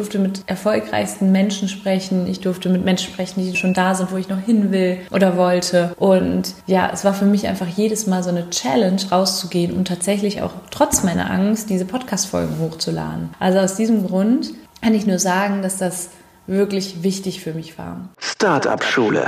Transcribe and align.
durfte 0.00 0.18
mit 0.18 0.44
erfolgreichsten 0.46 1.30
Menschen 1.30 1.68
sprechen. 1.68 2.26
Ich 2.26 2.40
durfte 2.40 2.70
mit 2.70 2.86
Menschen 2.86 3.12
sprechen, 3.12 3.42
die 3.42 3.54
schon 3.54 3.74
da 3.74 3.94
sind, 3.94 4.10
wo 4.10 4.16
ich 4.16 4.30
noch 4.30 4.40
hin 4.40 4.72
will 4.72 4.96
oder 5.10 5.36
wollte. 5.36 5.94
Und 5.98 6.54
ja, 6.66 6.90
es 6.90 7.04
war 7.04 7.12
für 7.12 7.26
mich 7.26 7.46
einfach 7.46 7.66
jedes 7.66 8.06
Mal 8.06 8.22
so 8.22 8.30
eine 8.30 8.48
Challenge, 8.48 8.98
rauszugehen 9.10 9.74
und 9.74 9.88
tatsächlich 9.88 10.40
auch 10.40 10.52
trotz 10.70 11.02
meiner 11.02 11.30
Angst 11.30 11.68
diese 11.68 11.84
Podcast-Folgen 11.84 12.58
hochzuladen. 12.60 13.28
Also 13.38 13.58
aus 13.58 13.76
diesem 13.76 14.06
Grund 14.06 14.54
kann 14.80 14.94
ich 14.94 15.06
nur 15.06 15.18
sagen, 15.18 15.60
dass 15.60 15.76
das 15.76 16.08
wirklich 16.46 17.02
wichtig 17.02 17.42
für 17.42 17.52
mich 17.52 17.76
war. 17.76 18.08
Startup 18.16 18.82
Schule. 18.82 19.26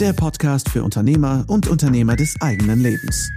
Der 0.00 0.14
Podcast 0.14 0.70
für 0.70 0.82
Unternehmer 0.82 1.44
und 1.46 1.68
Unternehmer 1.68 2.16
des 2.16 2.36
eigenen 2.40 2.80
Lebens. 2.80 3.28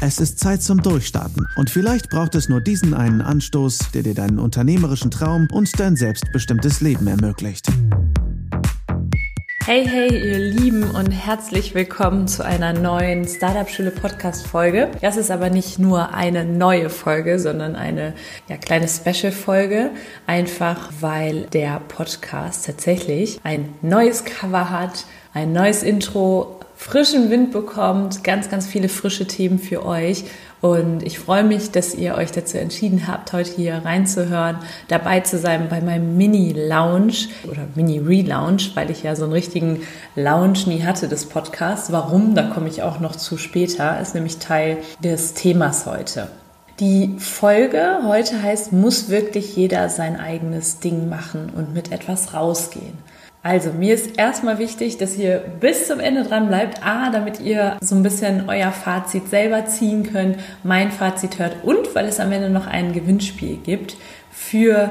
Es 0.00 0.20
ist 0.20 0.38
Zeit 0.38 0.62
zum 0.62 0.80
Durchstarten 0.80 1.48
und 1.56 1.70
vielleicht 1.70 2.08
braucht 2.08 2.36
es 2.36 2.48
nur 2.48 2.60
diesen 2.60 2.94
einen 2.94 3.20
Anstoß, 3.20 3.90
der 3.92 4.04
dir 4.04 4.14
deinen 4.14 4.38
unternehmerischen 4.38 5.10
Traum 5.10 5.48
und 5.50 5.68
dein 5.80 5.96
selbstbestimmtes 5.96 6.80
Leben 6.80 7.08
ermöglicht. 7.08 7.66
Hey, 9.64 9.84
hey, 9.84 10.08
ihr 10.08 10.38
Lieben 10.38 10.84
und 10.84 11.10
herzlich 11.10 11.74
willkommen 11.74 12.28
zu 12.28 12.44
einer 12.44 12.72
neuen 12.72 13.26
Startup 13.26 13.68
Schule 13.68 13.90
Podcast 13.90 14.46
Folge. 14.46 14.88
Das 15.00 15.16
ist 15.16 15.32
aber 15.32 15.50
nicht 15.50 15.80
nur 15.80 16.14
eine 16.14 16.44
neue 16.44 16.90
Folge, 16.90 17.40
sondern 17.40 17.74
eine 17.74 18.14
ja, 18.48 18.56
kleine 18.56 18.86
Special 18.86 19.32
Folge. 19.32 19.90
Einfach 20.28 20.90
weil 21.00 21.46
der 21.46 21.80
Podcast 21.80 22.66
tatsächlich 22.66 23.40
ein 23.42 23.68
neues 23.82 24.24
Cover 24.24 24.70
hat, 24.70 25.06
ein 25.34 25.52
neues 25.52 25.82
Intro, 25.82 26.57
frischen 26.78 27.28
Wind 27.28 27.50
bekommt, 27.50 28.22
ganz, 28.22 28.48
ganz 28.48 28.66
viele 28.66 28.88
frische 28.88 29.26
Themen 29.26 29.58
für 29.58 29.84
euch. 29.84 30.24
Und 30.60 31.02
ich 31.02 31.18
freue 31.18 31.42
mich, 31.42 31.72
dass 31.72 31.94
ihr 31.94 32.14
euch 32.14 32.30
dazu 32.30 32.56
entschieden 32.56 33.08
habt, 33.08 33.32
heute 33.32 33.50
hier 33.50 33.82
reinzuhören, 33.84 34.58
dabei 34.86 35.20
zu 35.20 35.38
sein 35.38 35.68
bei 35.68 35.80
meinem 35.80 36.16
Mini-Lounge 36.16 37.28
oder 37.50 37.66
Mini-Relaunch, 37.74 38.74
weil 38.74 38.90
ich 38.90 39.02
ja 39.02 39.16
so 39.16 39.24
einen 39.24 39.32
richtigen 39.32 39.82
Lounge 40.14 40.60
nie 40.66 40.84
hatte 40.84 41.08
des 41.08 41.26
Podcasts. 41.26 41.92
Warum? 41.92 42.34
Da 42.34 42.44
komme 42.44 42.68
ich 42.68 42.82
auch 42.82 43.00
noch 43.00 43.16
zu 43.16 43.38
später. 43.38 44.00
Ist 44.00 44.14
nämlich 44.14 44.38
Teil 44.38 44.78
des 45.02 45.34
Themas 45.34 45.84
heute. 45.84 46.28
Die 46.80 47.16
Folge 47.18 48.02
heute 48.06 48.40
heißt, 48.40 48.72
muss 48.72 49.08
wirklich 49.08 49.56
jeder 49.56 49.88
sein 49.88 50.18
eigenes 50.18 50.78
Ding 50.78 51.08
machen 51.08 51.50
und 51.54 51.74
mit 51.74 51.90
etwas 51.90 52.34
rausgehen. 52.34 52.96
Also, 53.42 53.72
mir 53.72 53.94
ist 53.94 54.18
erstmal 54.18 54.58
wichtig, 54.58 54.98
dass 54.98 55.16
ihr 55.16 55.38
bis 55.60 55.86
zum 55.86 56.00
Ende 56.00 56.24
dran 56.24 56.48
bleibt. 56.48 56.84
A, 56.84 57.10
damit 57.10 57.40
ihr 57.40 57.76
so 57.80 57.94
ein 57.94 58.02
bisschen 58.02 58.48
euer 58.48 58.72
Fazit 58.72 59.28
selber 59.28 59.66
ziehen 59.66 60.02
könnt, 60.12 60.38
mein 60.64 60.90
Fazit 60.90 61.38
hört 61.38 61.56
und 61.62 61.94
weil 61.94 62.06
es 62.06 62.20
am 62.20 62.32
Ende 62.32 62.50
noch 62.50 62.66
ein 62.66 62.92
Gewinnspiel 62.92 63.56
gibt 63.56 63.96
für 64.30 64.90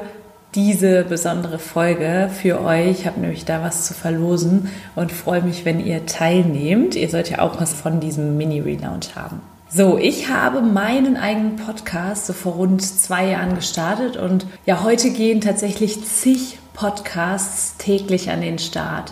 diese 0.55 1.03
besondere 1.03 1.59
Folge 1.59 2.29
für 2.33 2.61
euch. 2.61 2.91
Ich 2.91 3.05
habe 3.05 3.19
nämlich 3.19 3.45
da 3.45 3.61
was 3.61 3.85
zu 3.85 3.93
verlosen 3.93 4.69
und 4.95 5.11
freue 5.11 5.41
mich, 5.41 5.65
wenn 5.65 5.85
ihr 5.85 6.05
teilnehmt. 6.05 6.95
Ihr 6.95 7.09
sollt 7.09 7.29
ja 7.29 7.39
auch 7.39 7.59
was 7.61 7.73
von 7.73 7.99
diesem 7.99 8.37
Mini-Relaunch 8.37 9.15
haben. 9.15 9.41
So, 9.69 9.97
ich 9.97 10.29
habe 10.29 10.61
meinen 10.61 11.17
eigenen 11.17 11.57
Podcast 11.57 12.25
so 12.25 12.33
vor 12.33 12.53
rund 12.53 12.81
zwei 12.81 13.27
Jahren 13.27 13.55
gestartet 13.55 14.15
und 14.15 14.47
ja, 14.65 14.81
heute 14.83 15.11
gehen 15.11 15.41
tatsächlich 15.41 16.05
zig 16.05 16.57
Podcasts 16.77 17.75
täglich 17.77 18.29
an 18.29 18.41
den 18.41 18.59
Start. 18.59 19.11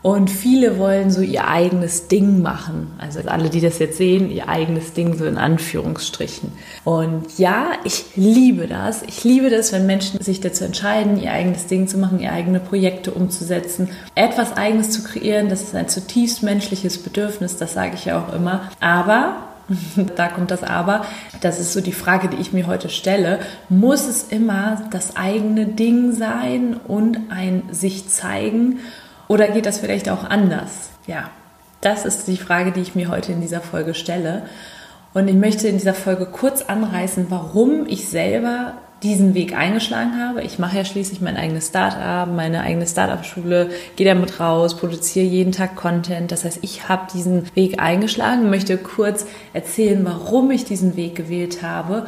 Und 0.00 0.28
viele 0.30 0.78
wollen 0.78 1.10
so 1.10 1.20
ihr 1.22 1.48
eigenes 1.48 2.08
Ding 2.08 2.42
machen. 2.42 2.92
Also 2.98 3.20
alle, 3.26 3.48
die 3.48 3.60
das 3.60 3.78
jetzt 3.78 3.96
sehen, 3.96 4.30
ihr 4.30 4.48
eigenes 4.48 4.92
Ding 4.92 5.16
so 5.16 5.24
in 5.24 5.38
Anführungsstrichen. 5.38 6.52
Und 6.84 7.38
ja, 7.38 7.68
ich 7.84 8.04
liebe 8.14 8.66
das. 8.66 9.02
Ich 9.02 9.24
liebe 9.24 9.48
das, 9.48 9.72
wenn 9.72 9.86
Menschen 9.86 10.20
sich 10.22 10.40
dazu 10.40 10.64
entscheiden, 10.64 11.22
ihr 11.22 11.32
eigenes 11.32 11.66
Ding 11.68 11.88
zu 11.88 11.96
machen, 11.96 12.20
ihr 12.20 12.32
eigene 12.32 12.60
Projekte 12.60 13.12
umzusetzen, 13.12 13.88
etwas 14.14 14.56
eigenes 14.58 14.90
zu 14.90 15.02
kreieren. 15.02 15.48
Das 15.48 15.62
ist 15.62 15.74
ein 15.74 15.88
zutiefst 15.88 16.42
menschliches 16.42 17.02
Bedürfnis, 17.02 17.56
das 17.56 17.72
sage 17.72 17.94
ich 17.94 18.04
ja 18.04 18.22
auch 18.22 18.34
immer. 18.34 18.70
Aber 18.80 19.53
da 20.16 20.28
kommt 20.28 20.50
das 20.50 20.62
Aber. 20.62 21.04
Das 21.40 21.60
ist 21.60 21.72
so 21.72 21.80
die 21.80 21.92
Frage, 21.92 22.28
die 22.28 22.36
ich 22.36 22.52
mir 22.52 22.66
heute 22.66 22.88
stelle. 22.88 23.40
Muss 23.68 24.06
es 24.06 24.24
immer 24.24 24.82
das 24.90 25.16
eigene 25.16 25.66
Ding 25.66 26.12
sein 26.12 26.78
und 26.86 27.18
ein 27.30 27.62
sich 27.70 28.08
zeigen? 28.08 28.80
Oder 29.28 29.48
geht 29.48 29.66
das 29.66 29.78
vielleicht 29.78 30.08
auch 30.08 30.24
anders? 30.24 30.90
Ja, 31.06 31.30
das 31.80 32.04
ist 32.04 32.28
die 32.28 32.36
Frage, 32.36 32.72
die 32.72 32.80
ich 32.80 32.94
mir 32.94 33.08
heute 33.08 33.32
in 33.32 33.40
dieser 33.40 33.60
Folge 33.60 33.94
stelle. 33.94 34.44
Und 35.12 35.28
ich 35.28 35.34
möchte 35.34 35.68
in 35.68 35.78
dieser 35.78 35.94
Folge 35.94 36.26
kurz 36.26 36.62
anreißen, 36.62 37.26
warum 37.28 37.86
ich 37.86 38.08
selber 38.08 38.74
diesen 39.04 39.34
Weg 39.34 39.54
eingeschlagen 39.54 40.18
habe. 40.18 40.42
Ich 40.42 40.58
mache 40.58 40.78
ja 40.78 40.84
schließlich 40.84 41.20
mein 41.20 41.36
eigenes 41.36 41.68
Startup, 41.68 42.34
meine 42.34 42.62
eigene 42.62 42.86
Startup-Schule, 42.86 43.70
gehe 43.96 44.06
damit 44.06 44.40
raus, 44.40 44.76
produziere 44.76 45.26
jeden 45.26 45.52
Tag 45.52 45.76
Content. 45.76 46.32
Das 46.32 46.44
heißt, 46.44 46.60
ich 46.62 46.88
habe 46.88 47.06
diesen 47.12 47.54
Weg 47.54 47.80
eingeschlagen, 47.80 48.48
möchte 48.48 48.78
kurz 48.78 49.26
erzählen, 49.52 50.04
warum 50.04 50.50
ich 50.50 50.64
diesen 50.64 50.96
Weg 50.96 51.14
gewählt 51.14 51.62
habe, 51.62 52.06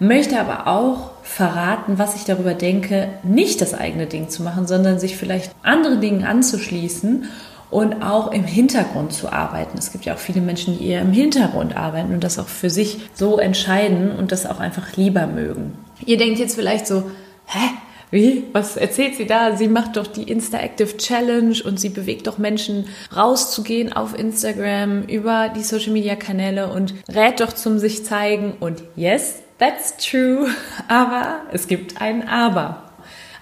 möchte 0.00 0.40
aber 0.40 0.66
auch 0.66 1.12
verraten, 1.22 1.98
was 1.98 2.16
ich 2.16 2.24
darüber 2.24 2.54
denke, 2.54 3.08
nicht 3.22 3.60
das 3.60 3.72
eigene 3.72 4.06
Ding 4.06 4.28
zu 4.28 4.42
machen, 4.42 4.66
sondern 4.66 4.98
sich 4.98 5.16
vielleicht 5.16 5.54
andere 5.62 5.98
Dinge 5.98 6.28
anzuschließen 6.28 7.28
und 7.72 8.02
auch 8.02 8.30
im 8.32 8.44
Hintergrund 8.44 9.14
zu 9.14 9.32
arbeiten. 9.32 9.78
Es 9.78 9.92
gibt 9.92 10.04
ja 10.04 10.14
auch 10.14 10.18
viele 10.18 10.42
Menschen, 10.42 10.78
die 10.78 10.88
eher 10.88 11.00
im 11.00 11.10
Hintergrund 11.10 11.74
arbeiten 11.74 12.12
und 12.12 12.22
das 12.22 12.38
auch 12.38 12.46
für 12.46 12.68
sich 12.68 13.00
so 13.14 13.38
entscheiden 13.38 14.12
und 14.12 14.30
das 14.30 14.46
auch 14.46 14.60
einfach 14.60 14.94
lieber 14.96 15.26
mögen. 15.26 15.72
Ihr 16.04 16.18
denkt 16.18 16.38
jetzt 16.38 16.54
vielleicht 16.54 16.86
so, 16.86 17.10
hä? 17.46 17.70
Wie? 18.10 18.44
Was 18.52 18.76
erzählt 18.76 19.14
sie 19.14 19.24
da? 19.24 19.56
Sie 19.56 19.68
macht 19.68 19.96
doch 19.96 20.06
die 20.06 20.24
Insta-Active 20.24 20.98
Challenge 20.98 21.56
und 21.64 21.80
sie 21.80 21.88
bewegt 21.88 22.26
doch 22.26 22.36
Menschen 22.36 22.88
rauszugehen 23.16 23.90
auf 23.90 24.18
Instagram 24.18 25.04
über 25.04 25.48
die 25.48 25.62
Social 25.62 25.94
Media 25.94 26.14
Kanäle 26.14 26.70
und 26.70 26.92
rät 27.08 27.40
doch 27.40 27.54
zum 27.54 27.78
sich 27.78 28.04
zeigen. 28.04 28.52
Und 28.60 28.82
yes, 28.96 29.36
that's 29.58 29.96
true. 29.96 30.46
Aber 30.88 31.40
es 31.52 31.68
gibt 31.68 32.02
ein 32.02 32.28
Aber. 32.28 32.91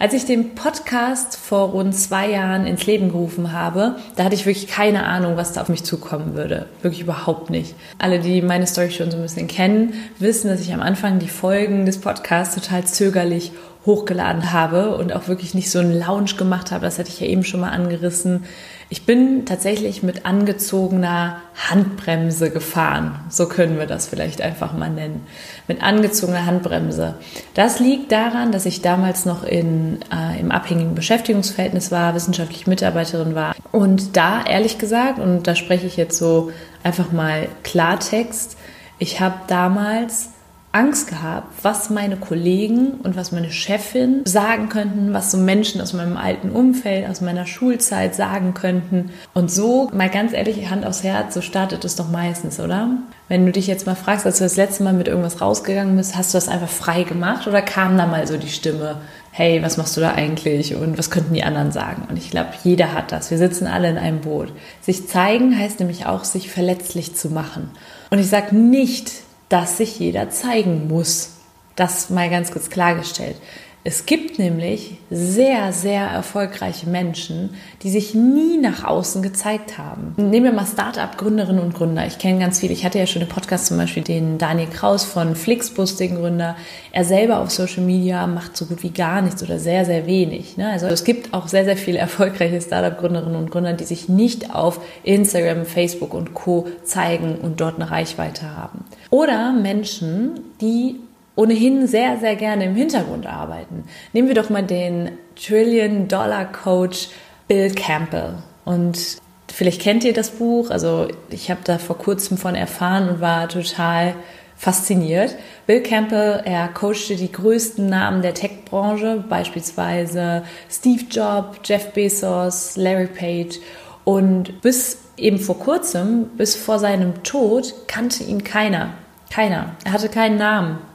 Als 0.01 0.15
ich 0.15 0.25
den 0.25 0.55
Podcast 0.55 1.37
vor 1.37 1.73
rund 1.73 1.95
zwei 1.95 2.31
Jahren 2.31 2.67
ins 2.67 2.87
Leben 2.87 3.11
gerufen 3.11 3.53
habe, 3.53 3.97
da 4.17 4.25
hatte 4.25 4.35
ich 4.35 4.47
wirklich 4.47 4.67
keine 4.67 5.05
Ahnung, 5.05 5.37
was 5.37 5.53
da 5.53 5.61
auf 5.61 5.69
mich 5.69 5.85
zukommen 5.85 6.35
würde. 6.35 6.71
Wirklich 6.81 7.03
überhaupt 7.03 7.51
nicht. 7.51 7.75
Alle, 7.99 8.19
die 8.19 8.41
meine 8.41 8.67
Story 8.67 8.91
schon 8.91 9.11
so 9.11 9.19
ein 9.19 9.23
bisschen 9.23 9.47
kennen, 9.47 9.93
wissen, 10.19 10.49
dass 10.49 10.63
ich 10.63 10.73
am 10.73 10.81
Anfang 10.81 11.19
die 11.19 11.29
Folgen 11.29 11.85
des 11.85 12.01
Podcasts 12.01 12.55
total 12.55 12.87
zögerlich 12.87 13.53
hochgeladen 13.85 14.55
habe 14.55 14.97
und 14.97 15.13
auch 15.13 15.29
wirklich 15.29 15.53
nicht 15.53 15.71
so 15.71 15.81
einen 15.81 15.99
Lounge 15.99 16.33
gemacht 16.39 16.71
habe. 16.71 16.87
Das 16.87 16.99
hatte 16.99 17.11
ich 17.11 17.21
ja 17.21 17.27
eben 17.27 17.45
schon 17.45 17.61
mal 17.61 17.69
angerissen. 17.69 18.45
Ich 18.93 19.07
bin 19.07 19.47
tatsächlich 19.47 20.03
mit 20.03 20.27
angezogener 20.27 21.43
Handbremse 21.69 22.51
gefahren. 22.51 23.21
So 23.29 23.47
können 23.47 23.79
wir 23.79 23.87
das 23.87 24.09
vielleicht 24.09 24.43
einfach 24.43 24.73
mal 24.73 24.91
nennen. 24.91 25.25
Mit 25.69 25.81
angezogener 25.81 26.45
Handbremse. 26.45 27.15
Das 27.55 27.79
liegt 27.79 28.11
daran, 28.11 28.51
dass 28.51 28.67
ich 28.67 28.83
damals 28.83 29.27
noch 29.27 29.45
in, 29.45 30.01
äh, 30.13 30.41
im 30.41 30.51
abhängigen 30.51 30.97
Beschäftigungsverhältnis 30.97 31.93
war, 31.93 32.17
wissenschaftliche 32.17 32.69
Mitarbeiterin 32.69 33.37
war. 33.37 33.55
Und 33.71 34.17
da, 34.17 34.43
ehrlich 34.43 34.79
gesagt, 34.79 35.21
und 35.21 35.47
da 35.47 35.55
spreche 35.55 35.87
ich 35.87 35.97
jetzt 35.97 36.19
so 36.19 36.51
einfach 36.83 37.13
mal 37.13 37.47
Klartext, 37.63 38.57
ich 38.99 39.21
habe 39.21 39.37
damals 39.47 40.31
Angst 40.73 41.09
gehabt, 41.09 41.49
was 41.63 41.91
meine 41.91 42.17
Kollegen 42.17 42.93
und 43.03 43.17
was 43.17 43.33
meine 43.33 43.51
Chefin 43.51 44.23
sagen 44.25 44.69
könnten, 44.69 45.13
was 45.13 45.33
so 45.33 45.37
Menschen 45.37 45.81
aus 45.81 45.95
meinem 45.95 46.17
alten 46.17 46.51
Umfeld, 46.51 47.09
aus 47.09 47.21
meiner 47.21 47.45
Schulzeit 47.45 48.15
sagen 48.15 48.55
könnten. 48.55 49.11
Und 49.35 49.51
so, 49.51 49.91
mal 49.93 50.09
ganz 50.09 50.33
ehrlich, 50.33 50.71
Hand 50.71 50.87
aufs 50.87 51.03
Herz, 51.03 51.35
so 51.35 51.41
startet 51.41 51.85
es 51.85 51.97
doch 51.97 52.09
meistens, 52.09 52.61
oder? 52.61 52.89
Wenn 53.27 53.47
du 53.47 53.53
dich 53.53 53.67
jetzt 53.67 53.87
mal 53.87 53.97
fragst, 53.97 54.27
als 54.27 54.39
du 54.39 54.45
das 54.45 54.57
letzte 54.57 54.85
Mal 54.85 54.93
mit 54.93 55.09
irgendwas 55.09 55.41
rausgegangen 55.41 55.97
bist, 55.97 56.17
hast 56.17 56.35
du 56.35 56.37
das 56.37 56.47
einfach 56.47 56.69
frei 56.69 57.03
gemacht 57.03 57.49
oder 57.49 57.63
kam 57.63 57.99
da 57.99 58.07
mal 58.07 58.29
so 58.29 58.37
die 58.37 58.49
Stimme, 58.49 59.01
hey, 59.33 59.63
was 59.63 59.77
machst 59.77 59.97
du 59.97 60.01
da 60.01 60.13
eigentlich 60.13 60.77
und 60.77 60.99
was 60.99 61.11
könnten 61.11 61.35
die 61.35 61.43
anderen 61.43 61.73
sagen? 61.73 62.07
Und 62.09 62.17
ich 62.17 62.31
glaube, 62.31 62.51
jeder 62.63 62.93
hat 62.93 63.11
das. 63.11 63.33
Wir 63.33 63.39
sitzen 63.39 63.67
alle 63.67 63.91
in 63.91 63.99
einem 63.99 64.21
Boot. 64.21 64.53
Sich 64.81 65.09
zeigen 65.09 65.57
heißt 65.59 65.81
nämlich 65.81 66.07
auch, 66.07 66.23
sich 66.23 66.49
verletzlich 66.51 67.17
zu 67.17 67.29
machen. 67.31 67.71
Und 68.11 68.21
ich 68.21 68.29
sage 68.29 68.55
nicht, 68.55 69.13
dass 69.51 69.77
sich 69.77 69.99
jeder 69.99 70.31
zeigen 70.31 70.89
muss. 70.89 71.33
Das 71.77 72.09
mal 72.09 72.31
ganz 72.31 72.51
kurz 72.51 72.71
klargestellt. 72.71 73.37
Es 73.83 74.05
gibt 74.05 74.39
nämlich 74.39 74.99
sehr, 75.11 75.73
sehr 75.73 76.03
erfolgreiche 76.03 76.87
Menschen, 76.87 77.55
die 77.83 77.89
sich 77.89 78.15
nie 78.15 78.59
nach 78.59 78.85
außen 78.85 79.23
gezeigt 79.23 79.79
haben. 79.79 80.15
Nehmen 80.19 80.45
wir 80.45 80.53
mal 80.53 80.67
Startup-Gründerinnen 80.67 81.63
und 81.63 81.75
Gründer. 81.75 82.07
Ich 82.07 82.19
kenne 82.19 82.41
ganz 82.41 82.61
viele. 82.61 82.75
Ich 82.75 82.85
hatte 82.85 82.99
ja 82.99 83.07
schon 83.07 83.23
im 83.23 83.29
Podcast 83.29 83.67
zum 83.67 83.79
Beispiel 83.79 84.03
den 84.03 84.37
Daniel 84.37 84.69
Kraus 84.69 85.05
von 85.05 85.35
Flixbus, 85.35 85.97
den 85.97 86.17
Gründer. 86.17 86.57
Er 86.93 87.07
selber 87.07 87.39
auf 87.39 87.51
Social 87.51 87.83
Media 87.83 88.27
macht 88.27 88.55
so 88.55 88.67
gut 88.67 88.83
wie 88.83 88.91
gar 88.91 89.23
nichts 89.23 89.43
oder 89.43 89.59
sehr, 89.59 89.87
sehr 89.87 90.07
wenig. 90.07 90.59
Ne? 90.59 90.69
Also 90.69 90.87
es 90.87 91.05
gibt 91.05 91.33
auch 91.33 91.49
sehr, 91.49 91.65
sehr 91.65 91.79
viele 91.79 91.99
erfolgreiche 92.01 92.61
Startup-Gründerinnen 92.61 93.37
und 93.37 93.51
Gründer, 93.51 93.73
die 93.73 93.85
sich 93.85 94.11
nicht 94.11 94.55
auf 94.55 94.81
Instagram, 95.05 95.65
Facebook 95.65 96.13
und 96.13 96.35
Co. 96.35 96.69
zeigen 96.85 97.37
und 97.37 97.63
dort 97.63 97.77
eine 97.77 97.91
Reichweite 97.91 98.55
haben. 98.55 98.85
Oder 99.09 99.53
Menschen, 99.53 100.41
die 100.61 100.97
ohnehin 101.41 101.87
sehr, 101.87 102.19
sehr 102.19 102.37
gerne 102.37 102.67
im 102.67 102.75
Hintergrund 102.75 103.27
arbeiten. 103.27 103.85
Nehmen 104.13 104.29
wir 104.29 104.35
doch 104.35 104.51
mal 104.51 104.63
den 104.63 105.13
Trillion-Dollar-Coach 105.37 107.09
Bill 107.49 107.75
Campbell. 107.75 108.35
Und 108.67 109.17
vielleicht 109.51 109.81
kennt 109.81 110.05
ihr 110.05 110.13
das 110.13 110.31
Buch. 110.31 110.71
Also 110.71 111.09
ich 111.31 111.51
habe 111.51 111.61
da 111.65 111.79
vor 111.79 111.97
kurzem 111.97 112.37
von 112.37 112.55
erfahren 112.55 113.09
und 113.09 113.21
war 113.23 113.49
total 113.49 114.15
fasziniert. 114.55 115.35
Bill 115.67 115.83
Campbell, 115.83 116.43
er 116.45 116.69
coachte 116.69 117.17
die 117.17 117.33
größten 117.33 117.87
Namen 117.87 118.21
der 118.21 118.35
Tech-Branche, 118.35 119.25
beispielsweise 119.27 120.43
Steve 120.71 121.05
Jobs, 121.11 121.61
Jeff 121.65 121.93
Bezos, 121.93 122.77
Larry 122.77 123.07
Page. 123.07 123.59
Und 124.05 124.61
bis 124.61 124.99
eben 125.17 125.39
vor 125.39 125.59
kurzem, 125.59 126.27
bis 126.37 126.55
vor 126.55 126.79
seinem 126.79 127.23
Tod, 127.23 127.73
kannte 127.87 128.25
ihn 128.25 128.45
keiner. 128.45 128.91
Keiner. 129.31 129.77
Er 129.85 129.93
hatte 129.93 130.11
keinen 130.11 130.37
Namen. 130.37 130.90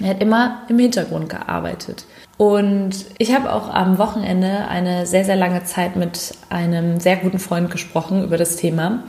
Er 0.00 0.10
hat 0.10 0.22
immer 0.22 0.62
im 0.68 0.78
Hintergrund 0.78 1.28
gearbeitet. 1.28 2.04
Und 2.36 3.06
ich 3.16 3.34
habe 3.34 3.50
auch 3.50 3.72
am 3.72 3.96
Wochenende 3.96 4.68
eine 4.68 5.06
sehr, 5.06 5.24
sehr 5.24 5.36
lange 5.36 5.64
Zeit 5.64 5.96
mit 5.96 6.34
einem 6.50 7.00
sehr 7.00 7.16
guten 7.16 7.38
Freund 7.38 7.70
gesprochen 7.70 8.22
über 8.22 8.36
das 8.36 8.56
Thema. 8.56 9.04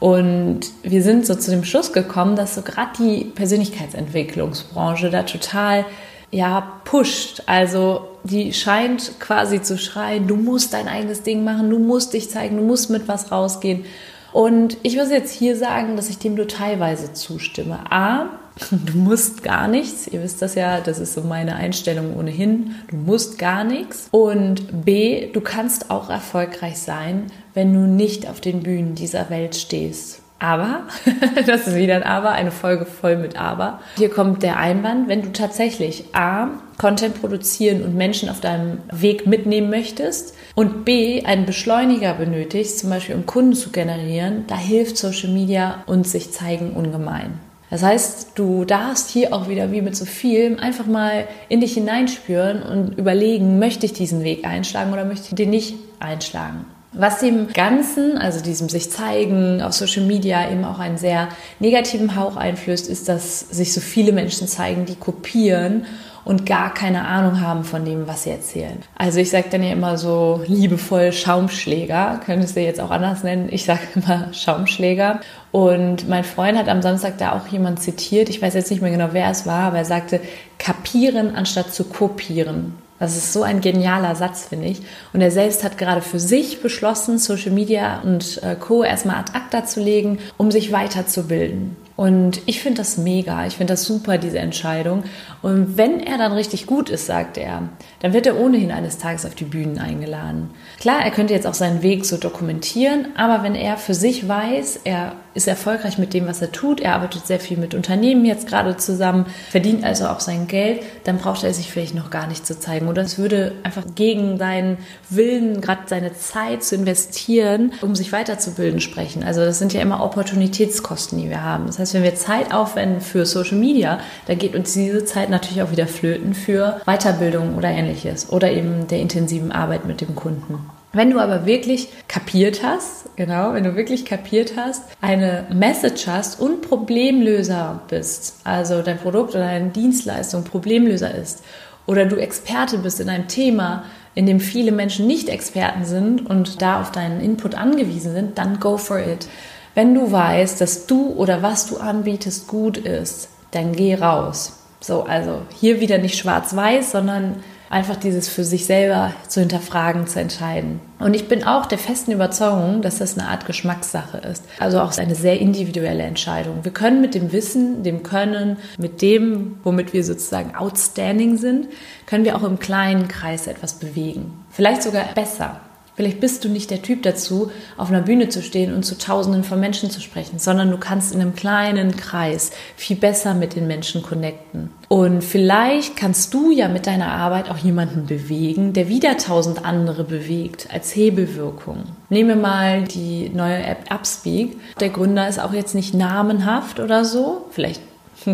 Und 0.00 0.62
wir 0.82 1.00
sind 1.02 1.26
so 1.26 1.36
zu 1.36 1.52
dem 1.52 1.62
Schluss 1.62 1.92
gekommen, 1.92 2.34
dass 2.34 2.56
so 2.56 2.62
gerade 2.62 2.90
die 2.98 3.24
Persönlichkeitsentwicklungsbranche 3.24 5.10
da 5.10 5.22
total 5.22 5.84
ja 6.32 6.80
pusht. 6.84 7.44
Also 7.46 8.08
die 8.24 8.52
scheint 8.52 9.20
quasi 9.20 9.62
zu 9.62 9.78
schreien, 9.78 10.26
du 10.26 10.34
musst 10.34 10.74
dein 10.74 10.88
eigenes 10.88 11.22
Ding 11.22 11.44
machen, 11.44 11.70
du 11.70 11.78
musst 11.78 12.14
dich 12.14 12.30
zeigen, 12.30 12.56
du 12.56 12.64
musst 12.64 12.90
mit 12.90 13.06
was 13.06 13.30
rausgehen. 13.30 13.84
Und 14.32 14.76
ich 14.82 14.96
muss 14.96 15.10
jetzt 15.10 15.32
hier 15.32 15.56
sagen, 15.56 15.94
dass 15.94 16.08
ich 16.08 16.18
dem 16.18 16.34
nur 16.34 16.48
teilweise 16.48 17.12
zustimme. 17.12 17.78
A, 17.90 18.26
du 18.70 18.98
musst 18.98 19.42
gar 19.42 19.68
nichts. 19.68 20.06
Ihr 20.08 20.22
wisst 20.22 20.42
das 20.42 20.54
ja, 20.54 20.80
das 20.80 20.98
ist 20.98 21.14
so 21.14 21.22
meine 21.22 21.56
Einstellung 21.56 22.16
ohnehin. 22.16 22.74
Du 22.88 22.96
musst 22.96 23.38
gar 23.38 23.64
nichts. 23.64 24.08
Und 24.10 24.84
B, 24.84 25.30
du 25.32 25.40
kannst 25.40 25.90
auch 25.90 26.10
erfolgreich 26.10 26.78
sein, 26.78 27.26
wenn 27.54 27.72
du 27.72 27.80
nicht 27.80 28.28
auf 28.28 28.40
den 28.40 28.62
Bühnen 28.62 28.94
dieser 28.94 29.30
Welt 29.30 29.56
stehst. 29.56 30.22
Aber, 30.42 30.88
das 31.46 31.68
ist 31.68 31.76
wieder 31.76 31.94
ein 31.94 32.02
Aber, 32.02 32.32
eine 32.32 32.50
Folge 32.50 32.84
voll 32.84 33.16
mit 33.16 33.38
Aber. 33.38 33.80
Hier 33.96 34.10
kommt 34.10 34.42
der 34.42 34.56
Einwand, 34.56 35.08
wenn 35.08 35.22
du 35.22 35.30
tatsächlich 35.30 36.06
A, 36.14 36.48
Content 36.78 37.20
produzieren 37.20 37.84
und 37.84 37.94
Menschen 37.94 38.28
auf 38.28 38.40
deinem 38.40 38.78
Weg 38.90 39.24
mitnehmen 39.24 39.70
möchtest 39.70 40.34
und 40.56 40.84
B, 40.84 41.22
einen 41.24 41.46
Beschleuniger 41.46 42.14
benötigst, 42.14 42.80
zum 42.80 42.90
Beispiel 42.90 43.14
um 43.14 43.24
Kunden 43.24 43.54
zu 43.54 43.70
generieren, 43.70 44.42
da 44.48 44.56
hilft 44.56 44.96
Social 44.96 45.30
Media 45.30 45.84
und 45.86 46.08
sich 46.08 46.32
zeigen 46.32 46.72
ungemein. 46.72 47.38
Das 47.72 47.82
heißt, 47.82 48.32
du 48.34 48.66
darfst 48.66 49.08
hier 49.08 49.32
auch 49.32 49.48
wieder 49.48 49.72
wie 49.72 49.80
mit 49.80 49.96
so 49.96 50.04
viel 50.04 50.58
einfach 50.60 50.84
mal 50.84 51.26
in 51.48 51.62
dich 51.62 51.72
hineinspüren 51.72 52.62
und 52.62 52.98
überlegen, 52.98 53.58
möchte 53.58 53.86
ich 53.86 53.94
diesen 53.94 54.22
Weg 54.24 54.46
einschlagen 54.46 54.92
oder 54.92 55.06
möchte 55.06 55.28
ich 55.30 55.34
den 55.36 55.48
nicht 55.48 55.76
einschlagen. 55.98 56.66
Was 56.92 57.20
dem 57.20 57.50
Ganzen, 57.50 58.18
also 58.18 58.42
diesem 58.42 58.68
sich 58.68 58.90
zeigen 58.90 59.62
auf 59.62 59.72
Social 59.72 60.04
Media 60.04 60.50
eben 60.50 60.66
auch 60.66 60.80
einen 60.80 60.98
sehr 60.98 61.30
negativen 61.60 62.14
Hauch 62.14 62.36
einflößt, 62.36 62.90
ist, 62.90 63.08
dass 63.08 63.40
sich 63.40 63.72
so 63.72 63.80
viele 63.80 64.12
Menschen 64.12 64.48
zeigen, 64.48 64.84
die 64.84 64.96
kopieren 64.96 65.86
und 66.24 66.46
gar 66.46 66.72
keine 66.72 67.06
Ahnung 67.06 67.40
haben 67.40 67.64
von 67.64 67.84
dem, 67.84 68.06
was 68.06 68.24
sie 68.24 68.30
erzählen. 68.30 68.78
Also 68.96 69.18
ich 69.18 69.30
sage 69.30 69.46
dann 69.50 69.62
ja 69.62 69.72
immer 69.72 69.98
so 69.98 70.42
liebevoll 70.46 71.12
Schaumschläger, 71.12 72.20
könntest 72.24 72.56
du 72.56 72.60
jetzt 72.60 72.80
auch 72.80 72.90
anders 72.90 73.22
nennen. 73.22 73.48
Ich 73.50 73.64
sage 73.64 73.80
immer 73.94 74.32
Schaumschläger. 74.32 75.20
Und 75.50 76.08
mein 76.08 76.24
Freund 76.24 76.56
hat 76.56 76.68
am 76.68 76.82
Samstag 76.82 77.18
da 77.18 77.32
auch 77.32 77.46
jemand 77.48 77.82
zitiert, 77.82 78.28
ich 78.28 78.40
weiß 78.40 78.54
jetzt 78.54 78.70
nicht 78.70 78.80
mehr 78.80 78.90
genau, 78.90 79.08
wer 79.12 79.30
es 79.30 79.46
war, 79.46 79.64
aber 79.64 79.78
er 79.78 79.84
sagte, 79.84 80.20
kapieren 80.58 81.34
anstatt 81.34 81.74
zu 81.74 81.84
kopieren. 81.84 82.74
Das 83.02 83.16
ist 83.16 83.32
so 83.32 83.42
ein 83.42 83.60
genialer 83.60 84.14
Satz, 84.14 84.46
finde 84.46 84.68
ich. 84.68 84.80
Und 85.12 85.20
er 85.20 85.32
selbst 85.32 85.64
hat 85.64 85.76
gerade 85.76 86.02
für 86.02 86.20
sich 86.20 86.62
beschlossen, 86.62 87.18
Social 87.18 87.50
Media 87.50 88.00
und 88.02 88.40
äh, 88.44 88.54
Co. 88.54 88.84
erstmal 88.84 89.16
ad 89.16 89.32
acta 89.34 89.64
zu 89.64 89.80
legen, 89.80 90.20
um 90.36 90.52
sich 90.52 90.70
weiterzubilden. 90.70 91.76
Und 91.96 92.40
ich 92.46 92.60
finde 92.60 92.78
das 92.78 92.96
mega, 92.96 93.46
ich 93.46 93.56
finde 93.56 93.74
das 93.74 93.84
super, 93.84 94.18
diese 94.18 94.38
Entscheidung. 94.38 95.04
Und 95.42 95.76
wenn 95.76 96.00
er 96.00 96.18
dann 96.18 96.32
richtig 96.32 96.66
gut 96.66 96.88
ist, 96.88 97.06
sagt 97.06 97.36
er, 97.36 97.68
dann 98.00 98.12
wird 98.12 98.26
er 98.26 98.38
ohnehin 98.38 98.72
eines 98.72 98.98
Tages 98.98 99.26
auf 99.26 99.34
die 99.34 99.44
Bühnen 99.44 99.78
eingeladen. 99.78 100.50
Klar, 100.80 101.04
er 101.04 101.10
könnte 101.10 101.34
jetzt 101.34 101.46
auch 101.46 101.54
seinen 101.54 101.82
Weg 101.82 102.04
so 102.04 102.16
dokumentieren, 102.16 103.08
aber 103.16 103.42
wenn 103.42 103.54
er 103.54 103.76
für 103.76 103.94
sich 103.94 104.26
weiß, 104.26 104.80
er 104.84 105.12
ist 105.34 105.48
erfolgreich 105.48 105.98
mit 105.98 106.14
dem, 106.14 106.26
was 106.26 106.42
er 106.42 106.52
tut, 106.52 106.80
er 106.80 106.94
arbeitet 106.94 107.26
sehr 107.26 107.40
viel 107.40 107.56
mit 107.56 107.74
Unternehmen 107.74 108.24
jetzt 108.24 108.46
gerade 108.46 108.76
zusammen, 108.76 109.26
verdient 109.50 109.84
also 109.84 110.06
auch 110.06 110.20
sein 110.20 110.46
Geld, 110.46 110.82
dann 111.04 111.18
braucht 111.18 111.44
er 111.44 111.54
sich 111.54 111.70
vielleicht 111.70 111.94
noch 111.94 112.10
gar 112.10 112.26
nicht 112.26 112.46
zu 112.46 112.58
zeigen. 112.58 112.88
Oder 112.88 113.02
es 113.02 113.18
würde 113.18 113.52
einfach 113.62 113.84
gegen 113.94 114.38
seinen 114.38 114.78
Willen, 115.08 115.60
gerade 115.60 115.82
seine 115.86 116.14
Zeit 116.14 116.64
zu 116.64 116.76
investieren, 116.76 117.72
um 117.80 117.94
sich 117.94 118.12
weiterzubilden, 118.12 118.80
sprechen. 118.80 119.22
Also 119.22 119.40
das 119.44 119.58
sind 119.58 119.72
ja 119.72 119.80
immer 119.80 120.02
Opportunitätskosten, 120.02 121.18
die 121.18 121.30
wir 121.30 121.42
haben. 121.42 121.66
Das 121.66 121.78
heißt, 121.78 121.94
wenn 121.94 122.02
wir 122.02 122.14
Zeit 122.14 122.52
aufwenden 122.52 123.00
für 123.00 123.26
Social 123.26 123.56
Media, 123.56 124.00
dann 124.26 124.38
geht 124.38 124.54
uns 124.54 124.72
diese 124.72 125.04
Zeit 125.04 125.30
natürlich 125.30 125.62
auch 125.62 125.70
wieder 125.70 125.86
flöten 125.86 126.34
für 126.34 126.80
Weiterbildung 126.84 127.56
oder 127.56 127.68
ähnliches 127.68 128.30
oder 128.30 128.50
eben 128.50 128.86
der 128.88 128.98
intensiven 128.98 129.52
Arbeit 129.52 129.86
mit 129.86 130.00
dem 130.00 130.14
Kunden. 130.14 130.58
Wenn 130.92 131.10
du 131.10 131.18
aber 131.18 131.46
wirklich 131.46 131.88
kapiert 132.06 132.62
hast, 132.62 133.16
genau, 133.16 133.54
wenn 133.54 133.64
du 133.64 133.76
wirklich 133.76 134.04
kapiert 134.04 134.52
hast, 134.56 134.82
eine 135.00 135.46
Message 135.50 136.06
hast 136.06 136.38
und 136.38 136.60
Problemlöser 136.60 137.80
bist, 137.88 138.40
also 138.44 138.82
dein 138.82 138.98
Produkt 138.98 139.30
oder 139.30 139.46
deine 139.46 139.70
Dienstleistung 139.70 140.44
Problemlöser 140.44 141.14
ist, 141.14 141.44
oder 141.86 142.04
du 142.04 142.16
Experte 142.16 142.78
bist 142.78 143.00
in 143.00 143.08
einem 143.08 143.26
Thema, 143.26 143.84
in 144.14 144.26
dem 144.26 144.38
viele 144.38 144.70
Menschen 144.70 145.06
nicht 145.06 145.30
Experten 145.30 145.84
sind 145.86 146.28
und 146.28 146.60
da 146.60 146.80
auf 146.80 146.92
deinen 146.92 147.20
Input 147.20 147.54
angewiesen 147.54 148.12
sind, 148.12 148.36
dann 148.36 148.60
go 148.60 148.76
for 148.76 148.98
it. 148.98 149.26
Wenn 149.74 149.94
du 149.94 150.12
weißt, 150.12 150.60
dass 150.60 150.86
du 150.86 151.14
oder 151.14 151.42
was 151.42 151.66
du 151.66 151.78
anbietest 151.78 152.46
gut 152.46 152.76
ist, 152.76 153.30
dann 153.52 153.72
geh 153.72 153.94
raus. 153.94 154.58
So, 154.80 155.04
also 155.04 155.42
hier 155.58 155.80
wieder 155.80 155.96
nicht 155.98 156.18
schwarz-weiß, 156.18 156.92
sondern 156.92 157.36
einfach 157.72 157.96
dieses 157.96 158.28
für 158.28 158.44
sich 158.44 158.66
selber 158.66 159.14
zu 159.28 159.40
hinterfragen, 159.40 160.06
zu 160.06 160.20
entscheiden. 160.20 160.78
Und 160.98 161.14
ich 161.14 161.26
bin 161.26 161.42
auch 161.42 161.64
der 161.64 161.78
festen 161.78 162.12
Überzeugung, 162.12 162.82
dass 162.82 162.98
das 162.98 163.18
eine 163.18 163.28
Art 163.28 163.46
Geschmackssache 163.46 164.18
ist. 164.18 164.44
Also 164.58 164.78
auch 164.80 164.96
eine 164.98 165.14
sehr 165.14 165.40
individuelle 165.40 166.02
Entscheidung. 166.02 166.64
Wir 166.64 166.72
können 166.72 167.00
mit 167.00 167.14
dem 167.14 167.32
Wissen, 167.32 167.82
dem 167.82 168.02
Können, 168.02 168.58
mit 168.76 169.00
dem, 169.00 169.58
womit 169.64 169.94
wir 169.94 170.04
sozusagen 170.04 170.54
outstanding 170.54 171.38
sind, 171.38 171.68
können 172.04 172.26
wir 172.26 172.36
auch 172.36 172.44
im 172.44 172.58
kleinen 172.58 173.08
Kreis 173.08 173.46
etwas 173.46 173.74
bewegen. 173.74 174.44
Vielleicht 174.50 174.82
sogar 174.82 175.06
besser. 175.14 175.60
Vielleicht 175.94 176.20
bist 176.20 176.44
du 176.44 176.48
nicht 176.48 176.70
der 176.70 176.80
Typ 176.80 177.02
dazu, 177.02 177.50
auf 177.76 177.90
einer 177.90 178.00
Bühne 178.00 178.30
zu 178.30 178.42
stehen 178.42 178.74
und 178.74 178.82
zu 178.82 178.96
Tausenden 178.96 179.44
von 179.44 179.60
Menschen 179.60 179.90
zu 179.90 180.00
sprechen, 180.00 180.38
sondern 180.38 180.70
du 180.70 180.78
kannst 180.78 181.14
in 181.14 181.20
einem 181.20 181.34
kleinen 181.34 181.96
Kreis 181.96 182.50
viel 182.76 182.96
besser 182.96 183.34
mit 183.34 183.56
den 183.56 183.66
Menschen 183.66 184.02
connecten. 184.02 184.70
Und 184.88 185.22
vielleicht 185.22 185.96
kannst 185.96 186.32
du 186.32 186.50
ja 186.50 186.68
mit 186.68 186.86
deiner 186.86 187.12
Arbeit 187.12 187.50
auch 187.50 187.58
jemanden 187.58 188.06
bewegen, 188.06 188.72
der 188.72 188.88
wieder 188.88 189.18
tausend 189.18 189.64
andere 189.64 190.04
bewegt, 190.04 190.68
als 190.72 190.94
Hebelwirkung. 190.96 191.84
Nehmen 192.08 192.28
wir 192.30 192.36
mal 192.36 192.84
die 192.84 193.28
neue 193.28 193.62
App 193.62 193.90
Upspeak. 193.90 194.58
Der 194.80 194.88
Gründer 194.88 195.28
ist 195.28 195.40
auch 195.40 195.52
jetzt 195.52 195.74
nicht 195.74 195.94
namenhaft 195.94 196.80
oder 196.80 197.04
so. 197.04 197.46
Vielleicht 197.50 197.80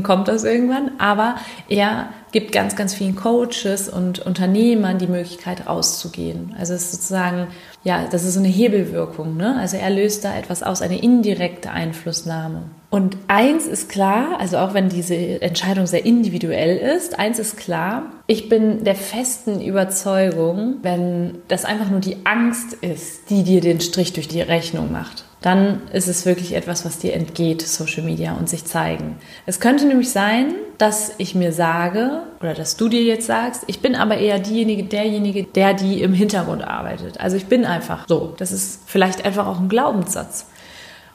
kommt 0.03 0.29
das 0.29 0.45
irgendwann, 0.45 0.93
aber 0.99 1.37
er 1.69 2.09
gibt 2.33 2.53
ganz, 2.53 2.77
ganz 2.77 2.95
vielen 2.95 3.17
Coaches 3.17 3.89
und 3.89 4.19
Unternehmern 4.21 4.99
die 4.99 5.07
Möglichkeit 5.07 5.67
rauszugehen. 5.67 6.55
Also 6.59 6.75
es 6.75 6.85
ist 6.85 6.93
sozusagen, 6.93 7.49
ja, 7.85 8.07
das 8.11 8.25
ist 8.25 8.35
so 8.35 8.41
eine 8.41 8.49
Hebelwirkung. 8.49 9.37
Ne? 9.37 9.57
Also 9.59 9.77
er 9.77 9.91
löst 9.91 10.25
da 10.25 10.37
etwas 10.37 10.63
aus, 10.63 10.83
eine 10.83 11.01
indirekte 11.01 11.71
Einflussnahme. 11.71 12.65
Und 12.91 13.17
eins 13.29 13.67
ist 13.67 13.89
klar, 13.89 14.39
also 14.39 14.59
auch 14.59 14.75
wenn 14.75 14.89
diese 14.89 15.43
Entscheidung 15.43 15.87
sehr 15.87 16.07
individuell 16.07 16.79
ist, 16.79 17.19
eins 17.19 17.39
ist 17.39 17.57
klar, 17.57 18.05
ich 18.27 18.49
bin 18.49 18.85
der 18.85 18.95
festen 18.95 19.61
Überzeugung, 19.61 20.77
wenn 20.83 21.39
das 21.49 21.65
einfach 21.65 21.91
nur 21.91 22.01
die 22.01 22.17
Angst 22.25 22.75
ist, 22.75 23.31
die 23.31 23.43
dir 23.43 23.61
den 23.61 23.81
Strich 23.81 24.13
durch 24.13 24.29
die 24.29 24.41
Rechnung 24.41 24.91
macht 24.93 25.28
dann 25.41 25.83
ist 25.93 26.09
es 26.09 26.27
wirklich 26.27 26.55
etwas, 26.55 26.85
was 26.85 26.99
dir 26.99 27.15
entgeht, 27.15 27.63
Social 27.63 28.03
Media 28.03 28.33
und 28.33 28.49
sich 28.49 28.65
zeigen. 28.65 29.19
Es 29.47 29.61
könnte 29.61 29.87
nämlich 29.87 30.11
sein, 30.11 30.55
dass 30.79 31.13
ich 31.19 31.35
mir 31.35 31.53
sage 31.53 32.23
oder 32.41 32.55
dass 32.55 32.77
du 32.77 32.89
dir 32.89 33.03
jetzt 33.03 33.27
sagst, 33.27 33.63
ich 33.69 33.81
bin 33.81 33.95
aber 33.95 34.19
eher 34.19 34.41
diejenige, 34.41 34.85
derjenige, 34.85 35.45
der 35.45 35.75
die 35.75 36.03
im 36.03 36.13
Hintergrund 36.13 36.63
arbeitet. 36.63 37.21
Also 37.21 37.37
ich 37.37 37.47
bin 37.47 37.65
einfach 37.65 38.07
so. 38.09 38.35
Das 38.37 38.51
ist 38.51 38.81
vielleicht 38.87 39.25
einfach 39.25 39.47
auch 39.47 39.61
ein 39.61 39.69
Glaubenssatz. 39.69 40.47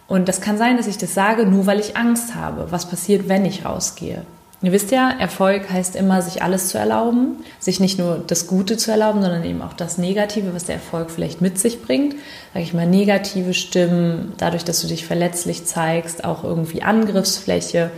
Und 0.07 0.27
das 0.29 0.41
kann 0.41 0.57
sein, 0.57 0.77
dass 0.77 0.87
ich 0.87 0.97
das 0.97 1.13
sage, 1.13 1.45
nur 1.45 1.65
weil 1.65 1.79
ich 1.79 1.97
Angst 1.97 2.35
habe. 2.35 2.71
Was 2.71 2.89
passiert, 2.89 3.27
wenn 3.27 3.45
ich 3.45 3.65
rausgehe? 3.65 4.25
Ihr 4.63 4.71
wisst 4.71 4.91
ja, 4.91 5.11
Erfolg 5.11 5.69
heißt 5.69 5.97
immer, 5.97 6.21
sich 6.21 6.41
alles 6.41 6.69
zu 6.69 6.77
erlauben, 6.77 7.43
sich 7.59 7.81
nicht 7.81 7.99
nur 7.99 8.23
das 8.25 8.47
Gute 8.47 8.77
zu 8.77 8.91
erlauben, 8.91 9.21
sondern 9.21 9.43
eben 9.43 9.61
auch 9.61 9.73
das 9.73 9.97
Negative, 9.97 10.55
was 10.55 10.63
der 10.63 10.75
Erfolg 10.75 11.11
vielleicht 11.11 11.41
mit 11.41 11.59
sich 11.59 11.81
bringt. 11.81 12.15
Sag 12.53 12.63
ich 12.63 12.73
mal, 12.73 12.87
negative 12.87 13.53
Stimmen, 13.53 14.31
dadurch, 14.37 14.63
dass 14.63 14.81
du 14.81 14.87
dich 14.87 15.05
verletzlich 15.05 15.65
zeigst, 15.65 16.23
auch 16.23 16.45
irgendwie 16.45 16.81
Angriffsfläche. 16.81 17.91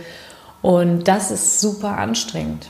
Und 0.60 1.06
das 1.06 1.30
ist 1.30 1.60
super 1.60 1.98
anstrengend. 1.98 2.66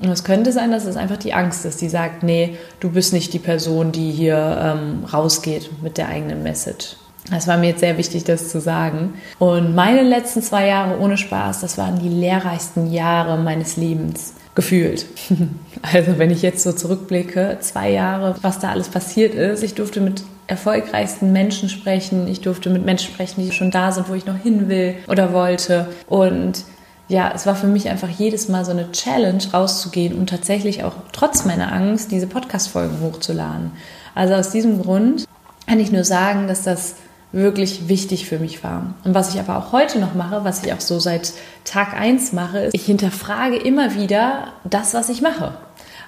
Und 0.00 0.08
es 0.08 0.24
könnte 0.24 0.50
sein, 0.50 0.72
dass 0.72 0.84
es 0.84 0.96
einfach 0.96 1.16
die 1.16 1.32
Angst 1.32 1.64
ist, 1.64 1.80
die 1.80 1.88
sagt, 1.88 2.24
nee, 2.24 2.56
du 2.80 2.90
bist 2.90 3.12
nicht 3.12 3.32
die 3.32 3.38
Person, 3.38 3.92
die 3.92 4.10
hier 4.10 4.58
ähm, 4.60 5.04
rausgeht 5.04 5.70
mit 5.84 5.98
der 5.98 6.08
eigenen 6.08 6.42
Message. 6.42 6.96
Das 7.30 7.46
war 7.46 7.56
mir 7.56 7.70
jetzt 7.70 7.80
sehr 7.80 7.98
wichtig, 7.98 8.24
das 8.24 8.50
zu 8.50 8.60
sagen. 8.60 9.14
Und 9.38 9.74
meine 9.74 10.02
letzten 10.02 10.42
zwei 10.42 10.66
Jahre 10.68 11.00
ohne 11.00 11.16
Spaß, 11.16 11.60
das 11.60 11.76
waren 11.76 11.98
die 11.98 12.08
lehrreichsten 12.08 12.92
Jahre 12.92 13.36
meines 13.36 13.76
Lebens 13.76 14.34
gefühlt. 14.54 15.06
Also 15.82 16.18
wenn 16.18 16.30
ich 16.30 16.42
jetzt 16.42 16.64
so 16.64 16.72
zurückblicke, 16.72 17.58
zwei 17.60 17.90
Jahre, 17.90 18.34
was 18.42 18.58
da 18.58 18.70
alles 18.70 18.88
passiert 18.88 19.34
ist. 19.34 19.62
Ich 19.62 19.74
durfte 19.74 20.00
mit 20.00 20.24
erfolgreichsten 20.48 21.30
Menschen 21.30 21.68
sprechen. 21.68 22.26
Ich 22.26 22.40
durfte 22.40 22.70
mit 22.70 22.84
Menschen 22.84 23.12
sprechen, 23.12 23.44
die 23.44 23.52
schon 23.52 23.70
da 23.70 23.92
sind, 23.92 24.08
wo 24.08 24.14
ich 24.14 24.26
noch 24.26 24.36
hin 24.36 24.68
will 24.68 24.96
oder 25.06 25.32
wollte. 25.32 25.86
Und 26.08 26.64
ja, 27.08 27.30
es 27.32 27.46
war 27.46 27.54
für 27.54 27.68
mich 27.68 27.88
einfach 27.88 28.08
jedes 28.08 28.48
Mal 28.48 28.64
so 28.64 28.72
eine 28.72 28.90
Challenge, 28.90 29.42
rauszugehen 29.52 30.18
und 30.18 30.28
tatsächlich 30.28 30.82
auch 30.82 30.94
trotz 31.12 31.44
meiner 31.44 31.72
Angst 31.72 32.10
diese 32.10 32.26
Podcast-Folgen 32.26 33.00
hochzuladen. 33.00 33.72
Also 34.14 34.34
aus 34.34 34.50
diesem 34.50 34.82
Grund 34.82 35.26
kann 35.68 35.78
ich 35.78 35.92
nur 35.92 36.04
sagen, 36.04 36.48
dass 36.48 36.62
das 36.62 36.96
wirklich 37.32 37.88
wichtig 37.88 38.26
für 38.26 38.38
mich 38.38 38.62
war. 38.64 38.94
Und 39.04 39.14
was 39.14 39.34
ich 39.34 39.40
aber 39.40 39.58
auch 39.58 39.72
heute 39.72 39.98
noch 39.98 40.14
mache, 40.14 40.44
was 40.44 40.64
ich 40.64 40.72
auch 40.72 40.80
so 40.80 40.98
seit 40.98 41.32
Tag 41.64 41.94
1 41.94 42.32
mache, 42.32 42.58
ist, 42.58 42.74
ich 42.74 42.86
hinterfrage 42.86 43.56
immer 43.56 43.94
wieder 43.94 44.52
das, 44.64 44.94
was 44.94 45.08
ich 45.08 45.22
mache. 45.22 45.54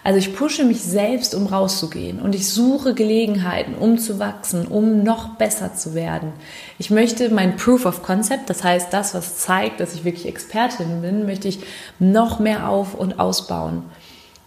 Also 0.04 0.18
ich 0.18 0.34
pushe 0.34 0.64
mich 0.64 0.82
selbst, 0.82 1.34
um 1.34 1.46
rauszugehen 1.46 2.20
und 2.20 2.34
ich 2.34 2.48
suche 2.48 2.94
Gelegenheiten, 2.94 3.74
um 3.74 3.98
zu 3.98 4.18
wachsen, 4.18 4.66
um 4.66 5.02
noch 5.02 5.36
besser 5.36 5.74
zu 5.74 5.94
werden. 5.94 6.32
Ich 6.78 6.90
möchte 6.90 7.28
mein 7.30 7.56
Proof 7.56 7.84
of 7.84 8.02
Concept, 8.02 8.48
das 8.48 8.62
heißt 8.62 8.92
das, 8.92 9.12
was 9.12 9.38
zeigt, 9.38 9.80
dass 9.80 9.94
ich 9.94 10.04
wirklich 10.04 10.26
Expertin 10.26 11.02
bin, 11.02 11.26
möchte 11.26 11.48
ich 11.48 11.60
noch 11.98 12.38
mehr 12.38 12.68
auf 12.68 12.94
und 12.94 13.18
ausbauen. 13.18 13.82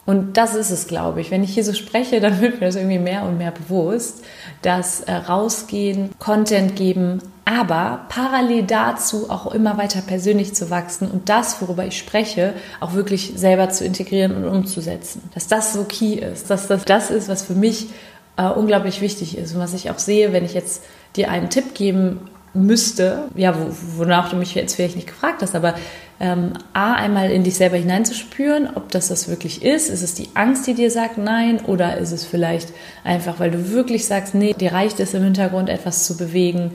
Und 0.06 0.36
das 0.38 0.56
ist 0.56 0.72
es, 0.72 0.88
glaube 0.88 1.22
ich. 1.22 1.30
Wenn 1.30 1.44
ich 1.44 1.54
hier 1.54 1.64
so 1.64 1.74
spreche, 1.74 2.20
dann 2.20 2.42
wird 2.42 2.60
mir 2.60 2.66
das 2.66 2.76
irgendwie 2.76 3.00
mehr 3.00 3.24
und 3.24 3.38
mehr 3.38 3.52
bewusst, 3.52 4.24
dass 4.62 5.02
äh, 5.02 5.14
rausgehen, 5.14 6.10
Content 6.20 6.76
geben, 6.76 7.22
aber 7.46 8.06
parallel 8.10 8.64
dazu 8.64 9.30
auch 9.30 9.54
immer 9.54 9.78
weiter 9.78 10.02
persönlich 10.02 10.54
zu 10.54 10.70
wachsen 10.70 11.10
und 11.10 11.30
das, 11.30 11.62
worüber 11.62 11.86
ich 11.86 11.98
spreche, 11.98 12.54
auch 12.80 12.94
wirklich 12.94 13.34
selber 13.36 13.70
zu 13.70 13.84
integrieren 13.86 14.36
und 14.36 14.46
umzusetzen. 14.46 15.30
Dass 15.34 15.48
das 15.48 15.74
so 15.74 15.84
key 15.84 16.16
ist, 16.16 16.50
dass 16.50 16.68
das 16.68 16.86
das 16.86 17.12
ist, 17.12 17.30
was 17.30 17.44
für 17.44 17.56
mich 17.56 17.88
äh, 18.38 18.48
unglaublich 18.48 19.02
wichtig 19.02 19.38
ist 19.38 19.54
und 19.54 19.60
was 19.60 19.74
ich 19.74 19.92
auch 19.92 20.00
sehe, 20.00 20.34
wenn 20.34 20.46
ich 20.46 20.54
jetzt 20.54 20.84
dir 21.16 21.30
einen 21.30 21.50
Tipp 21.50 21.74
geben 21.74 22.22
müsste, 22.54 23.26
ja, 23.36 23.56
wonach 23.96 24.30
du 24.30 24.36
mich 24.36 24.56
jetzt 24.56 24.76
vielleicht 24.76 24.96
nicht 24.96 25.08
gefragt 25.08 25.42
hast, 25.42 25.56
aber 25.56 25.76
ähm, 26.22 26.54
A, 26.74 26.94
einmal 26.94 27.32
in 27.32 27.44
dich 27.44 27.56
selber 27.56 27.78
hineinzuspüren, 27.78 28.70
ob 28.76 28.92
das 28.92 29.08
das 29.08 29.28
wirklich 29.28 29.64
ist. 29.64 29.90
Ist 29.90 30.04
es 30.04 30.14
die 30.14 30.30
Angst, 30.36 30.68
die 30.68 30.76
dir 30.76 30.92
sagt 30.92 31.18
nein? 31.18 31.60
Oder 31.66 31.98
ist 31.98 32.12
es 32.12 32.26
vielleicht 32.26 32.70
einfach, 33.04 33.40
weil 33.40 33.50
du 33.50 33.72
wirklich 33.72 34.06
sagst, 34.06 34.36
nee, 34.36 34.54
dir 34.54 34.72
reicht 34.72 35.00
es 35.00 35.16
im 35.16 35.24
Hintergrund 35.24 35.68
etwas 35.68 36.06
zu 36.06 36.16
bewegen? 36.16 36.72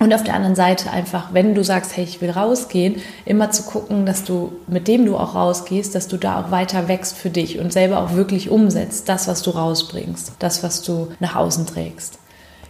Und 0.00 0.12
auf 0.12 0.24
der 0.24 0.34
anderen 0.34 0.56
Seite 0.56 0.90
einfach, 0.90 1.32
wenn 1.32 1.54
du 1.54 1.62
sagst, 1.62 1.96
hey, 1.96 2.04
ich 2.04 2.20
will 2.20 2.30
rausgehen, 2.30 2.96
immer 3.24 3.50
zu 3.50 3.62
gucken, 3.64 4.04
dass 4.04 4.24
du 4.24 4.52
mit 4.66 4.88
dem 4.88 5.06
du 5.06 5.16
auch 5.16 5.34
rausgehst, 5.34 5.94
dass 5.94 6.08
du 6.08 6.16
da 6.16 6.40
auch 6.40 6.50
weiter 6.50 6.88
wächst 6.88 7.16
für 7.16 7.30
dich 7.30 7.58
und 7.58 7.72
selber 7.72 8.02
auch 8.02 8.14
wirklich 8.14 8.50
umsetzt, 8.50 9.08
das, 9.08 9.28
was 9.28 9.42
du 9.42 9.50
rausbringst, 9.50 10.32
das, 10.38 10.62
was 10.62 10.82
du 10.82 11.08
nach 11.20 11.36
außen 11.36 11.66
trägst. 11.66 12.18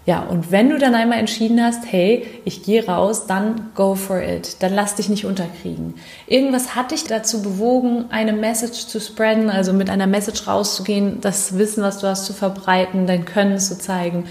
Ja, 0.09 0.23
und 0.23 0.51
wenn 0.51 0.71
du 0.71 0.79
dann 0.79 0.95
einmal 0.95 1.19
entschieden 1.19 1.63
hast, 1.63 1.85
hey, 1.93 2.27
ich 2.47 2.63
gehe 2.63 2.87
raus, 2.87 3.27
dann 3.27 3.73
go 3.75 3.95
for 3.95 4.23
it. 4.23 4.57
Dann 4.63 4.73
lass 4.73 4.95
dich 4.95 5.11
nicht 5.11 5.27
unterkriegen. 5.27 5.97
Irgendwas 6.27 6.75
hat 6.75 6.93
dich 6.93 7.05
dazu 7.05 7.43
bewogen, 7.43 8.07
eine 8.09 8.33
Message 8.33 8.87
zu 8.87 9.03
spreaden, 9.03 9.51
also 9.51 9.75
mit 9.75 9.91
einer 9.91 10.07
Message 10.07 10.49
rauszugehen, 10.49 11.21
das 11.21 11.59
Wissen, 11.59 11.83
was 11.83 11.99
du 11.99 12.07
hast, 12.07 12.25
zu 12.25 12.33
verbreiten, 12.33 13.07
dein 13.07 13.27
Können 13.27 13.59
zu 13.59 13.77
zeigen. 13.79 14.25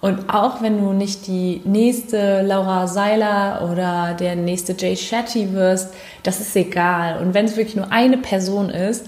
Und 0.00 0.34
auch 0.34 0.62
wenn 0.62 0.78
du 0.78 0.92
nicht 0.92 1.28
die 1.28 1.62
nächste 1.64 2.42
Laura 2.42 2.88
Seiler 2.88 3.70
oder 3.70 4.16
der 4.18 4.34
nächste 4.34 4.74
Jay 4.76 4.96
Shetty 4.96 5.52
wirst, 5.52 5.94
das 6.24 6.40
ist 6.40 6.56
egal. 6.56 7.22
Und 7.22 7.34
wenn 7.34 7.44
es 7.44 7.56
wirklich 7.56 7.76
nur 7.76 7.92
eine 7.92 8.18
Person 8.18 8.68
ist, 8.68 9.06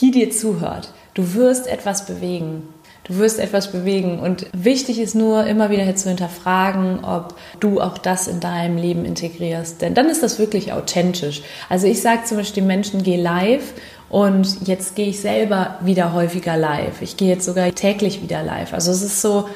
die 0.00 0.10
dir 0.10 0.30
zuhört, 0.30 0.94
du 1.12 1.34
wirst 1.34 1.66
etwas 1.66 2.06
bewegen. 2.06 2.62
Du 3.10 3.18
wirst 3.18 3.40
etwas 3.40 3.72
bewegen 3.72 4.20
und 4.20 4.46
wichtig 4.52 5.00
ist 5.00 5.16
nur 5.16 5.44
immer 5.44 5.68
wieder 5.68 5.96
zu 5.96 6.08
hinterfragen, 6.08 7.04
ob 7.04 7.34
du 7.58 7.80
auch 7.80 7.98
das 7.98 8.28
in 8.28 8.38
deinem 8.38 8.76
Leben 8.76 9.04
integrierst, 9.04 9.82
denn 9.82 9.94
dann 9.94 10.06
ist 10.06 10.22
das 10.22 10.38
wirklich 10.38 10.72
authentisch. 10.72 11.42
Also 11.68 11.88
ich 11.88 12.02
sage 12.02 12.22
zum 12.24 12.36
Beispiel 12.36 12.62
den 12.62 12.68
Menschen, 12.68 13.02
geh 13.02 13.16
live 13.16 13.72
und 14.10 14.68
jetzt 14.68 14.94
gehe 14.94 15.08
ich 15.08 15.20
selber 15.20 15.78
wieder 15.80 16.12
häufiger 16.12 16.56
live. 16.56 17.02
Ich 17.02 17.16
gehe 17.16 17.30
jetzt 17.30 17.46
sogar 17.46 17.74
täglich 17.74 18.22
wieder 18.22 18.44
live. 18.44 18.74
Also 18.74 18.92
es 18.92 19.02
ist 19.02 19.20
so, 19.20 19.48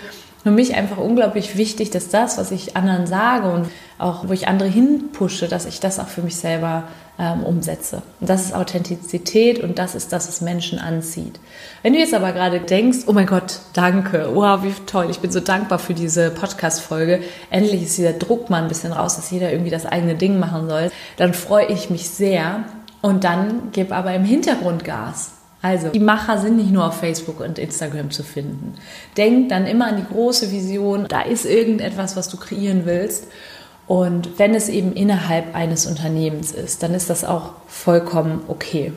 für 0.43 0.51
mich 0.51 0.75
einfach 0.75 0.99
unglaublich 0.99 1.57
wichtig, 1.57 1.91
dass 1.91 2.11
das, 2.11 2.37
was 2.37 2.51
ich 2.51 2.77
anderen 2.77 3.07
sage 3.07 3.49
und 3.49 3.67
auch 3.99 4.29
wo 4.29 4.33
ich 4.33 4.47
andere 4.47 4.69
hinpushe, 4.69 5.49
dass 5.49 5.65
ich 5.65 5.81
das 5.81 5.99
auch 5.99 6.09
für 6.09 6.21
mich 6.21 6.37
selber 6.37 6.85
ähm, 7.19 7.45
umsetze. 7.45 8.03
Und 8.21 8.29
das 8.29 8.47
ist 8.47 8.55
Authentizität 8.55 9.63
und 9.63 9.79
das 9.79 9.95
ist 9.95 10.13
das, 10.13 10.29
was 10.29 10.41
Menschen 10.41 10.79
anzieht. 10.79 11.39
Wenn 11.83 11.93
du 11.93 11.99
jetzt 11.99 12.15
aber 12.15 12.33
gerade 12.33 12.61
denkst, 12.61 13.01
oh 13.07 13.13
mein 13.13 13.27
Gott, 13.27 13.61
danke, 13.73 14.31
wow, 14.33 14.63
wie 14.63 14.73
toll, 14.87 15.07
ich 15.11 15.21
bin 15.21 15.31
so 15.31 15.41
dankbar 15.41 15.79
für 15.79 15.95
diese 15.95 16.31
Podcast-Folge, 16.31 17.23
endlich 17.51 17.83
ist 17.83 17.97
dieser 17.99 18.15
Druck 18.15 18.51
mal 18.51 18.63
ein 18.63 18.69
bisschen 18.69 18.93
raus, 18.93 19.17
dass 19.17 19.31
jeder 19.31 19.53
irgendwie 19.53 19.71
das 19.71 19.87
eigene 19.87 20.17
Ding 20.17 20.39
machen 20.39 20.69
soll, 20.69 20.91
dann 21.17 21.35
freue 21.35 21.67
ich 21.67 21.91
mich 21.91 22.09
sehr 22.09 22.65
und 23.01 23.25
dann 23.25 23.69
gib 23.73 23.93
aber 23.93 24.15
im 24.15 24.25
Hintergrund 24.25 24.85
Gas. 24.85 25.33
Also, 25.65 25.89
die 25.89 25.99
Macher 25.99 26.37
sind 26.37 26.59
nicht 26.59 26.73
nur 26.73 26.87
auf 26.87 26.99
Facebook 26.99 27.41
und 27.41 27.59
Instagram 27.59 28.11
zu 28.11 28.23
finden. 28.23 28.75
Denk 29.17 29.49
dann 29.49 29.67
immer 29.67 29.87
an 29.87 29.97
die 29.97 30.15
große 30.15 30.53
Vision. 30.53 31.07
Da 31.09 31.23
ist 31.23 31.47
irgendetwas, 31.47 32.17
was 32.17 32.29
du 32.29 32.37
kreieren 32.37 32.83
willst. 32.85 33.29
Und 33.87 34.39
wenn 34.39 34.55
es 34.55 34.69
eben 34.69 34.93
innerhalb 34.93 35.55
eines 35.55 35.87
Unternehmens 35.87 36.53
ist, 36.53 36.83
dann 36.83 36.95
ist 36.95 37.11
das 37.11 37.25
auch 37.25 37.51
vollkommen 37.67 38.41
okay. 38.49 38.93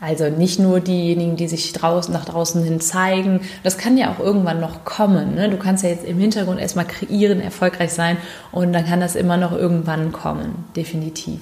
Also 0.00 0.28
nicht 0.28 0.58
nur 0.58 0.80
diejenigen, 0.80 1.36
die 1.36 1.48
sich 1.48 1.72
draußen, 1.72 2.12
nach 2.12 2.26
draußen 2.26 2.62
hin 2.62 2.80
zeigen. 2.80 3.40
Das 3.62 3.78
kann 3.78 3.96
ja 3.96 4.12
auch 4.12 4.18
irgendwann 4.18 4.60
noch 4.60 4.84
kommen. 4.84 5.34
Ne? 5.34 5.48
Du 5.48 5.56
kannst 5.56 5.82
ja 5.82 5.88
jetzt 5.88 6.04
im 6.04 6.18
Hintergrund 6.18 6.60
erstmal 6.60 6.84
kreieren, 6.84 7.40
erfolgreich 7.40 7.92
sein 7.92 8.18
und 8.52 8.72
dann 8.74 8.84
kann 8.84 9.00
das 9.00 9.16
immer 9.16 9.38
noch 9.38 9.52
irgendwann 9.52 10.12
kommen. 10.12 10.66
Definitiv. 10.76 11.40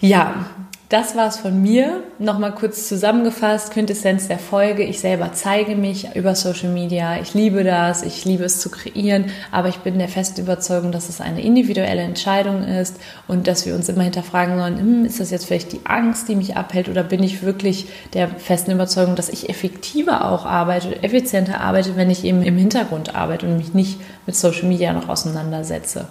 Ja, 0.00 0.46
das 0.94 1.16
war 1.16 1.26
es 1.26 1.38
von 1.38 1.60
mir. 1.60 2.04
Nochmal 2.20 2.54
kurz 2.54 2.86
zusammengefasst, 2.86 3.72
Quintessenz 3.72 4.28
der 4.28 4.38
Folge. 4.38 4.84
Ich 4.84 5.00
selber 5.00 5.32
zeige 5.32 5.74
mich 5.74 6.14
über 6.14 6.36
Social 6.36 6.68
Media. 6.70 7.20
Ich 7.20 7.34
liebe 7.34 7.64
das. 7.64 8.04
Ich 8.04 8.24
liebe 8.24 8.44
es 8.44 8.60
zu 8.60 8.70
kreieren. 8.70 9.24
Aber 9.50 9.68
ich 9.68 9.78
bin 9.78 9.98
der 9.98 10.06
festen 10.06 10.42
Überzeugung, 10.42 10.92
dass 10.92 11.08
es 11.08 11.20
eine 11.20 11.42
individuelle 11.42 12.02
Entscheidung 12.02 12.62
ist 12.62 13.00
und 13.26 13.48
dass 13.48 13.66
wir 13.66 13.74
uns 13.74 13.88
immer 13.88 14.04
hinterfragen 14.04 14.56
sollen, 14.56 14.78
hm, 14.78 15.04
ist 15.04 15.18
das 15.18 15.32
jetzt 15.32 15.46
vielleicht 15.46 15.72
die 15.72 15.80
Angst, 15.82 16.28
die 16.28 16.36
mich 16.36 16.56
abhält 16.56 16.88
oder 16.88 17.02
bin 17.02 17.24
ich 17.24 17.42
wirklich 17.42 17.88
der 18.12 18.28
festen 18.28 18.70
Überzeugung, 18.70 19.16
dass 19.16 19.28
ich 19.28 19.48
effektiver 19.48 20.30
auch 20.30 20.46
arbeite, 20.46 21.02
effizienter 21.02 21.60
arbeite, 21.60 21.96
wenn 21.96 22.08
ich 22.08 22.24
eben 22.24 22.44
im 22.44 22.56
Hintergrund 22.56 23.16
arbeite 23.16 23.46
und 23.46 23.56
mich 23.56 23.74
nicht 23.74 23.98
mit 24.26 24.36
Social 24.36 24.68
Media 24.68 24.92
noch 24.92 25.08
auseinandersetze. 25.08 26.06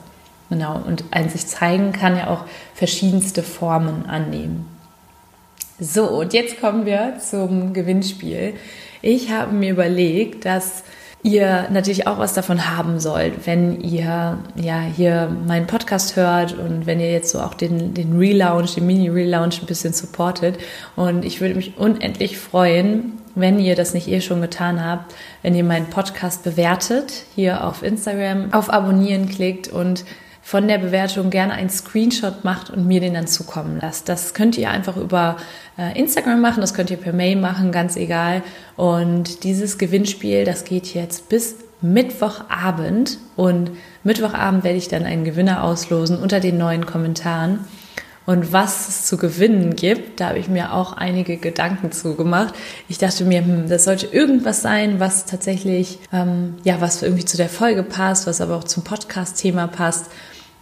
Genau, 0.50 0.76
und 0.86 1.06
ein 1.12 1.30
sich 1.30 1.48
zeigen 1.48 1.94
kann 1.94 2.18
ja 2.18 2.28
auch 2.28 2.44
verschiedenste 2.76 3.44
Formen 3.44 4.08
annehmen. 4.08 4.73
So, 5.80 6.08
und 6.10 6.34
jetzt 6.34 6.62
kommen 6.62 6.86
wir 6.86 7.18
zum 7.20 7.74
Gewinnspiel. 7.74 8.54
Ich 9.02 9.32
habe 9.32 9.54
mir 9.54 9.72
überlegt, 9.72 10.46
dass 10.46 10.84
ihr 11.24 11.68
natürlich 11.72 12.06
auch 12.06 12.20
was 12.20 12.34
davon 12.34 12.70
haben 12.78 13.00
sollt, 13.00 13.48
wenn 13.48 13.82
ihr 13.82 14.38
ja 14.56 14.82
hier 14.82 15.36
meinen 15.48 15.68
Podcast 15.68 16.16
hört 16.16 16.58
und 16.58 16.86
wenn 16.86 17.00
ihr 17.00 17.12
jetzt 17.12 17.32
so 17.32 17.40
auch 17.40 17.54
den, 17.54 17.94
den 17.94 18.18
Relaunch, 18.18 18.76
den 18.76 18.86
Mini-Relaunch 18.86 19.62
ein 19.62 19.66
bisschen 19.66 19.94
supportet. 19.94 20.58
Und 20.96 21.26
ich 21.26 21.42
würde 21.42 21.56
mich 21.56 21.78
unendlich 21.78 22.38
freuen, 22.38 23.20
wenn 23.36 23.58
ihr 23.58 23.76
das 23.76 23.94
nicht 23.94 24.08
eh 24.10 24.22
schon 24.22 24.42
getan 24.42 24.84
habt, 24.86 25.16
wenn 25.42 25.56
ihr 25.56 25.64
meinen 25.64 25.90
Podcast 25.90 26.44
bewertet, 26.44 27.24
hier 27.34 27.66
auf 27.66 27.82
Instagram, 27.82 28.54
auf 28.54 28.72
Abonnieren 28.72 29.28
klickt 29.28 29.70
und 29.70 30.06
von 30.44 30.68
der 30.68 30.78
Bewertung 30.78 31.30
gerne 31.30 31.54
einen 31.54 31.70
Screenshot 31.70 32.44
macht 32.44 32.70
und 32.70 32.86
mir 32.86 33.00
den 33.00 33.14
dann 33.14 33.28
zukommen 33.28 33.80
lasst. 33.82 34.10
Das 34.10 34.34
könnt 34.34 34.58
ihr 34.58 34.70
einfach 34.70 34.98
über 34.98 35.38
äh, 35.78 35.98
Instagram 35.98 36.42
machen, 36.42 36.62
das 36.62 36.74
könnt 36.74 36.92
ihr 36.92 36.98
per 36.98 37.14
Mail 37.14 37.38
machen, 37.38 37.72
ganz 37.72 37.96
egal. 37.96 38.44
Und 38.76 39.46
dieses 39.46 39.78
Gewinnspiel, 39.78 40.44
das 40.44 40.66
geht 40.66 40.94
jetzt 40.94 41.30
bis 41.30 41.56
Mittwochabend 41.82 43.18
und 43.36 43.72
Mittwochabend 44.04 44.64
werde 44.64 44.78
ich 44.78 44.90
dann 44.90 45.06
einen 45.06 45.24
Gewinner 45.24 45.64
auslosen 45.64 46.18
unter 46.18 46.40
den 46.40 46.58
neuen 46.58 46.86
Kommentaren. 46.86 47.60
Und 48.26 48.54
was 48.54 48.88
es 48.88 49.06
zu 49.06 49.18
gewinnen 49.18 49.76
gibt, 49.76 50.20
da 50.20 50.30
habe 50.30 50.40
ich 50.40 50.48
mir 50.48 50.74
auch 50.74 50.94
einige 50.94 51.38
Gedanken 51.38 51.92
zugemacht. 51.92 52.54
Ich 52.88 52.98
dachte 52.98 53.26
mir, 53.26 53.42
hm, 53.42 53.68
das 53.68 53.84
sollte 53.84 54.08
irgendwas 54.08 54.62
sein, 54.62 55.00
was 55.00 55.26
tatsächlich, 55.26 56.00
ähm, 56.14 56.56
ja, 56.64 56.80
was 56.80 57.04
irgendwie 57.04 57.26
zu 57.26 57.38
der 57.38 57.50
Folge 57.50 57.84
passt, 57.84 58.26
was 58.26 58.40
aber 58.40 58.56
auch 58.56 58.64
zum 58.64 58.84
Podcast-Thema 58.84 59.68
passt. 59.68 60.06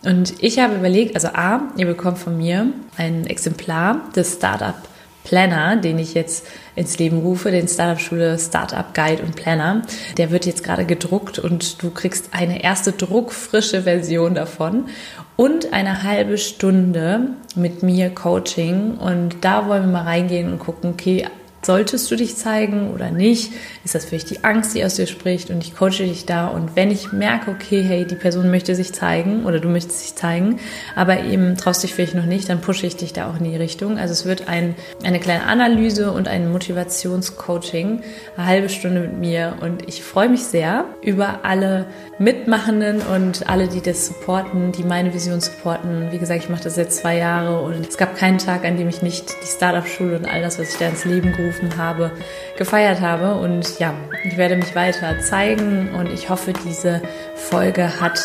Und 0.04 0.34
ich 0.42 0.58
habe 0.58 0.76
überlegt, 0.76 1.14
also 1.16 1.28
A, 1.30 1.62
ihr 1.78 1.86
bekommt 1.86 2.18
von 2.18 2.36
mir 2.36 2.68
ein 2.98 3.28
Exemplar 3.28 4.02
des 4.16 4.34
Startup 4.34 4.76
Planner, 5.24 5.78
den 5.78 6.00
ich 6.00 6.14
jetzt 6.14 6.48
ins 6.76 6.98
Leben 6.98 7.20
rufe, 7.20 7.52
den 7.52 7.68
Startup 7.68 8.00
Schule 8.00 8.40
Startup 8.40 8.94
Guide 8.94 9.22
und 9.22 9.36
Planner. 9.36 9.84
Der 10.18 10.32
wird 10.32 10.46
jetzt 10.46 10.64
gerade 10.64 10.86
gedruckt 10.86 11.38
und 11.38 11.84
du 11.84 11.92
kriegst 11.92 12.30
eine 12.32 12.64
erste 12.64 12.92
druckfrische 12.92 13.84
Version 13.84 14.34
davon 14.34 14.86
und 15.36 15.74
eine 15.74 16.04
halbe 16.04 16.38
Stunde 16.38 17.30
mit 17.56 17.84
mir 17.84 18.10
Coaching. 18.10 18.96
Und 18.98 19.44
da 19.44 19.68
wollen 19.68 19.84
wir 19.84 19.92
mal 19.92 20.04
reingehen 20.04 20.52
und 20.52 20.60
gucken, 20.60 20.92
okay, 20.92 21.28
solltest 21.62 22.10
du 22.10 22.16
dich 22.16 22.36
zeigen 22.36 22.92
oder 22.92 23.12
nicht? 23.12 23.52
Ist 23.84 23.96
das 23.96 24.06
vielleicht 24.06 24.30
die 24.30 24.44
Angst, 24.44 24.76
die 24.76 24.84
aus 24.84 24.96
dir 24.96 25.08
spricht 25.08 25.50
und 25.50 25.64
ich 25.64 25.76
coache 25.76 26.04
dich 26.04 26.26
da 26.26 26.48
und 26.48 26.76
wenn 26.76 26.92
ich 26.92 27.12
merke, 27.12 27.52
okay, 27.52 27.84
hey, 27.84 28.06
die 28.06 28.16
Person 28.16 28.50
möchte 28.52 28.76
sich 28.76 28.94
zeigen 28.94 29.46
oder 29.46 29.60
du 29.60 29.70
möchtest 29.70 30.04
dich 30.04 30.16
zeigen, 30.16 30.60
aber 30.96 31.24
eben 31.24 31.58
traust 31.58 31.84
dich 31.84 31.94
vielleicht 31.94 32.16
noch 32.16 32.26
nicht, 32.26 32.50
dann 32.50 32.62
pushe 32.62 32.86
ich 32.88 32.96
dich 32.96 33.14
da 33.14 33.30
auch 33.30 33.38
in 33.38 33.44
die 33.44 33.56
Richtung. 33.56 33.98
Also 33.98 34.14
es 34.14 34.26
wird 34.26 34.48
ein, 34.48 34.76
eine 35.04 35.20
kleine 35.20 35.44
Analyse 35.44 36.12
und 36.12 36.28
ein 36.28 36.52
Motivationscoaching, 36.52 38.02
eine 38.38 38.46
halbe 38.46 38.70
Stunde 38.70 39.02
mit 39.02 39.18
mir 39.18 39.58
und 39.62 39.88
ich 39.88 40.04
freue 40.04 40.30
mich 40.30 40.44
sehr 40.44 40.86
über 41.02 41.40
alle 41.44 41.86
Mitmachenden 42.20 43.02
und 43.02 43.50
alle, 43.50 43.68
die 43.68 43.82
das 43.82 44.08
supporten, 44.08 44.72
die 44.72 44.84
meine 44.84 45.14
Vision 45.14 45.42
supporten. 45.42 46.12
Wie 46.12 46.20
gesagt, 46.20 46.44
ich 46.44 46.50
mache 46.50 46.64
das 46.64 46.76
jetzt 46.76 47.00
zwei 47.00 47.18
Jahre 47.18 47.62
und 47.62 47.88
es 47.88 47.98
gab 47.98 48.16
keinen 48.16 48.38
Tag, 48.38 48.64
an 48.66 48.78
dem 48.78 48.90
ich 48.90 49.02
nicht 49.02 49.30
die 49.42 49.48
Startup-Schule 49.48 50.18
und 50.18 50.26
all 50.26 50.42
das, 50.42 50.60
was 50.60 50.72
ich 50.74 50.78
da 50.78 50.88
ins 50.88 51.06
Leben 51.06 51.34
gerufen 51.52 51.78
habe, 51.78 52.12
gefeiert 52.58 53.02
habe. 53.02 53.36
Und 53.36 53.80
ja, 53.80 53.94
ich 54.24 54.38
werde 54.38 54.56
mich 54.56 54.76
weiter 54.76 55.20
zeigen 55.20 55.90
und 55.96 56.08
ich 56.08 56.30
hoffe, 56.30 56.54
diese 56.66 57.02
Folge 57.36 58.00
hat 58.00 58.20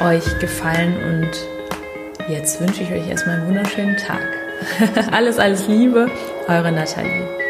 euch 0.00 0.38
gefallen 0.38 0.96
und 1.04 2.32
jetzt 2.32 2.60
wünsche 2.60 2.82
ich 2.82 2.92
euch 2.92 3.08
erstmal 3.08 3.36
einen 3.36 3.48
wunderschönen 3.48 3.96
Tag. 3.96 4.26
alles, 5.12 5.38
alles 5.38 5.66
Liebe, 5.68 6.10
eure 6.48 6.72
Nathalie. 6.72 7.49